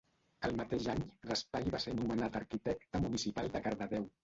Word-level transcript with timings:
El 0.47 0.53
mateix 0.61 0.87
any, 0.93 1.03
Raspall 1.27 1.69
va 1.77 1.83
ser 1.85 1.95
nomenat 1.99 2.41
arquitecte 2.41 3.05
municipal 3.07 3.55
de 3.59 3.65
Cardedeu. 3.71 4.13